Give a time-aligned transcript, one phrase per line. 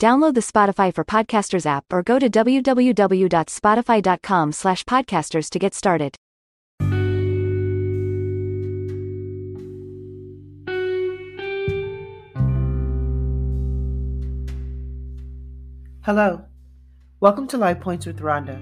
[0.00, 6.16] Download the Spotify for Podcasters app or go to www.spotify.com slash podcasters to get started.
[16.02, 16.46] Hello.
[17.20, 18.54] Welcome to Life Points with Ronda,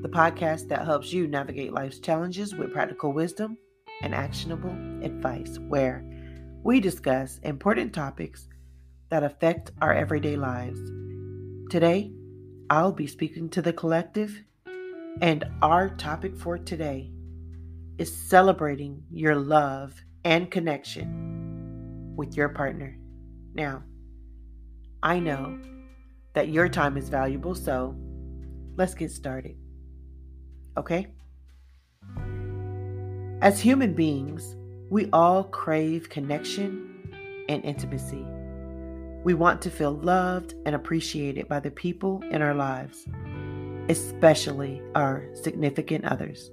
[0.00, 3.58] the podcast that helps you navigate life's challenges with practical wisdom
[4.00, 6.02] and actionable advice, where
[6.62, 8.48] we discuss important topics
[9.12, 10.80] that affect our everyday lives.
[11.68, 12.10] Today,
[12.70, 14.42] I'll be speaking to the collective,
[15.20, 17.10] and our topic for today
[17.98, 19.92] is celebrating your love
[20.24, 22.96] and connection with your partner.
[23.52, 23.82] Now,
[25.02, 25.58] I know
[26.32, 27.94] that your time is valuable, so
[28.76, 29.58] let's get started.
[30.78, 31.08] Okay?
[33.42, 34.56] As human beings,
[34.88, 38.24] we all crave connection and intimacy.
[39.24, 43.06] We want to feel loved and appreciated by the people in our lives,
[43.88, 46.50] especially our significant others.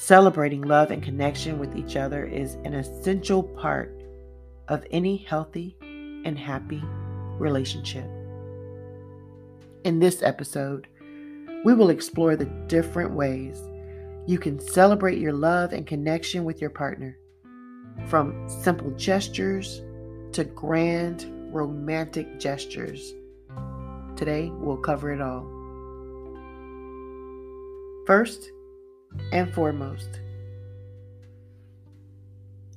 [0.00, 4.02] Celebrating love and connection with each other is an essential part
[4.66, 6.82] of any healthy and happy
[7.38, 8.10] relationship.
[9.84, 10.88] In this episode,
[11.64, 13.62] we will explore the different ways
[14.26, 17.18] you can celebrate your love and connection with your partner.
[18.06, 19.82] From simple gestures
[20.32, 23.14] to grand romantic gestures.
[24.16, 25.46] Today, we'll cover it all.
[28.06, 28.50] First
[29.32, 30.20] and foremost,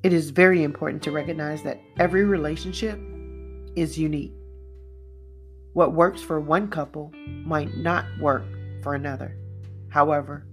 [0.03, 2.99] it is very important to recognize that every relationship
[3.75, 4.33] is unique.
[5.73, 7.11] What works for one couple
[7.43, 8.45] might not work
[8.83, 9.35] for another.
[9.89, 10.45] However,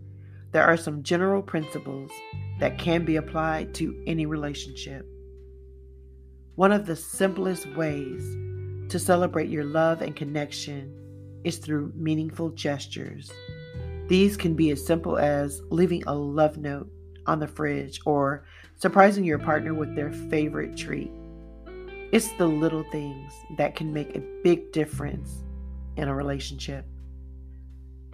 [0.53, 2.11] there are some general principles
[2.59, 5.07] that can be applied to any relationship.
[6.57, 8.23] One of the simplest ways
[8.89, 10.95] to celebrate your love and connection
[11.43, 13.33] is through meaningful gestures.
[14.07, 16.89] These can be as simple as leaving a love note
[17.27, 18.45] on the fridge or
[18.77, 21.11] surprising your partner with their favorite treat.
[22.13, 25.43] It's the little things that can make a big difference
[25.97, 26.87] in a relationship.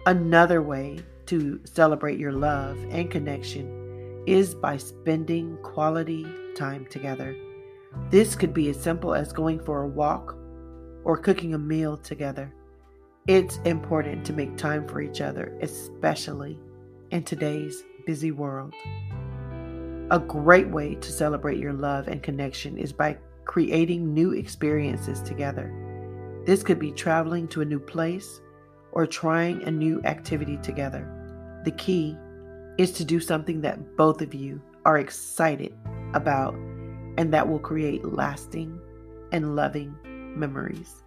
[0.07, 6.25] Another way to celebrate your love and connection is by spending quality
[6.55, 7.35] time together.
[8.09, 10.37] This could be as simple as going for a walk
[11.03, 12.53] or cooking a meal together.
[13.27, 16.59] It's important to make time for each other, especially
[17.11, 18.73] in today's busy world.
[20.09, 25.73] A great way to celebrate your love and connection is by creating new experiences together.
[26.45, 28.41] This could be traveling to a new place
[28.91, 31.07] or trying a new activity together.
[31.63, 32.17] The key
[32.77, 35.73] is to do something that both of you are excited
[36.13, 36.55] about
[37.17, 38.79] and that will create lasting
[39.31, 39.95] and loving
[40.35, 41.03] memories.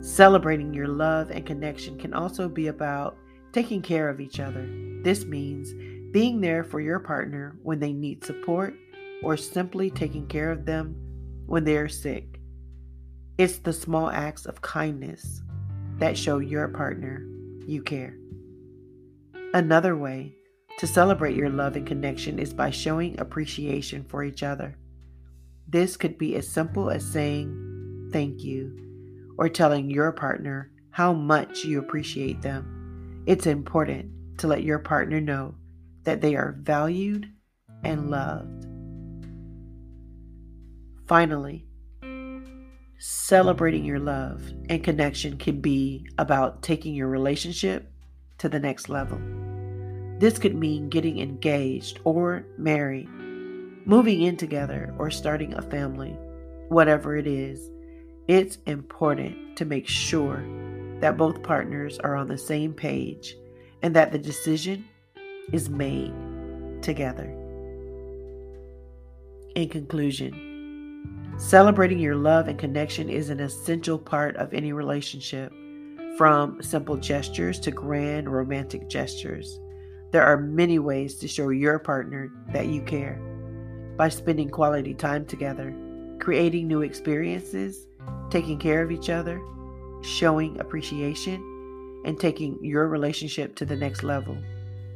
[0.00, 3.16] Celebrating your love and connection can also be about
[3.52, 4.68] taking care of each other.
[5.02, 5.72] This means
[6.12, 8.74] being there for your partner when they need support
[9.22, 10.94] or simply taking care of them
[11.46, 12.38] when they are sick.
[13.38, 15.42] It's the small acts of kindness
[15.98, 17.26] that show your partner
[17.66, 18.16] you care.
[19.54, 20.36] Another way
[20.78, 24.76] to celebrate your love and connection is by showing appreciation for each other.
[25.68, 31.64] This could be as simple as saying thank you or telling your partner how much
[31.64, 33.22] you appreciate them.
[33.26, 35.54] It's important to let your partner know
[36.04, 37.28] that they are valued
[37.82, 38.66] and loved.
[41.06, 41.66] Finally,
[42.98, 47.90] celebrating your love and connection can be about taking your relationship
[48.38, 49.20] to the next level.
[50.18, 53.08] This could mean getting engaged or married,
[53.84, 56.16] moving in together, or starting a family.
[56.68, 57.70] Whatever it is,
[58.28, 60.44] it's important to make sure
[61.00, 63.36] that both partners are on the same page
[63.82, 64.84] and that the decision
[65.52, 66.12] is made
[66.80, 67.30] together.
[69.54, 70.52] In conclusion,
[71.36, 75.52] Celebrating your love and connection is an essential part of any relationship,
[76.16, 79.58] from simple gestures to grand romantic gestures.
[80.14, 83.18] There are many ways to show your partner that you care
[83.96, 85.74] by spending quality time together,
[86.20, 87.88] creating new experiences,
[88.30, 89.42] taking care of each other,
[90.02, 91.42] showing appreciation,
[92.04, 94.38] and taking your relationship to the next level.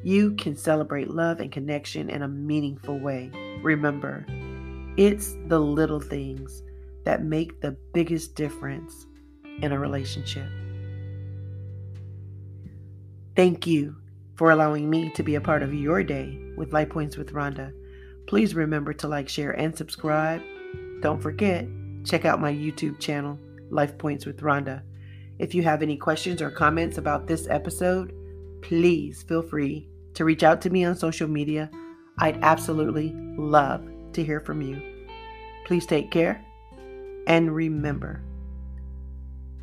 [0.05, 3.33] You can celebrate love and connection in a meaningful way.
[3.61, 4.25] Remember,
[4.97, 6.63] it's the little things
[7.03, 9.09] that make the biggest difference
[9.63, 10.49] in a relationship.
[13.35, 13.97] Thank you
[14.39, 17.73] for allowing me to be a part of your day with Life Points with Ronda.
[18.29, 20.41] Please remember to like, share, and subscribe.
[21.01, 21.67] Don't forget,
[22.05, 23.37] check out my YouTube channel,
[23.69, 24.85] Life Points with Ronda.
[25.41, 28.15] If you have any questions or comments about this episode,
[28.63, 31.69] please feel free to reach out to me on social media.
[32.19, 34.81] I'd absolutely love to hear from you.
[35.67, 36.45] Please take care
[37.27, 38.23] and remember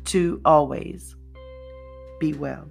[0.04, 1.16] to always
[2.20, 2.70] be well.